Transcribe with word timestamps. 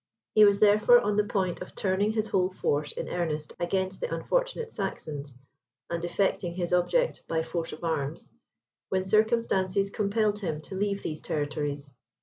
He 0.33 0.45
was 0.45 0.57
therefore 0.59 0.99
on 1.01 1.15
the 1.15 1.23
point 1.23 1.61
of 1.61 1.75
turning 1.75 2.11
his 2.13 2.25
whole 2.29 2.49
force 2.49 2.91
in 2.91 3.07
earnest 3.07 3.53
against 3.59 4.01
the 4.01 4.11
unfortunate 4.11 4.71
Saxons, 4.71 5.37
and 5.91 6.03
effecting 6.03 6.55
his 6.55 6.73
object 6.73 7.21
by 7.27 7.43
force 7.43 7.71
of 7.71 7.83
arms, 7.83 8.31
when 8.89 9.03
circumstances 9.03 9.91
compelled 9.91 10.39
him 10.39 10.59
to 10.61 10.73
leave 10.73 11.03
these 11.03 11.21
territories. 11.21 11.93